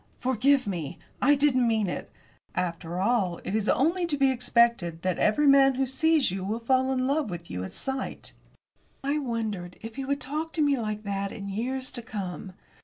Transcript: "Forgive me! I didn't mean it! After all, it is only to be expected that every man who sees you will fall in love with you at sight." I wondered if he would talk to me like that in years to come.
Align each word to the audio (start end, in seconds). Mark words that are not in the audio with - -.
"Forgive 0.19 0.65
me! 0.65 0.97
I 1.21 1.35
didn't 1.35 1.67
mean 1.67 1.87
it! 1.87 2.11
After 2.55 2.99
all, 2.99 3.39
it 3.43 3.53
is 3.53 3.69
only 3.69 4.07
to 4.07 4.17
be 4.17 4.31
expected 4.31 5.03
that 5.03 5.19
every 5.19 5.45
man 5.45 5.75
who 5.75 5.85
sees 5.85 6.31
you 6.31 6.43
will 6.43 6.57
fall 6.59 6.91
in 6.91 7.05
love 7.05 7.29
with 7.29 7.51
you 7.51 7.63
at 7.63 7.71
sight." 7.71 8.33
I 9.03 9.19
wondered 9.19 9.77
if 9.79 9.97
he 9.97 10.05
would 10.05 10.19
talk 10.19 10.53
to 10.53 10.61
me 10.63 10.75
like 10.75 11.03
that 11.03 11.31
in 11.31 11.49
years 11.49 11.91
to 11.91 12.01
come. 12.01 12.53